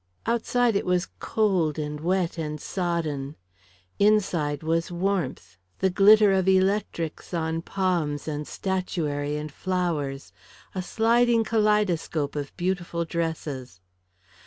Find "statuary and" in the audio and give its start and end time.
8.47-9.51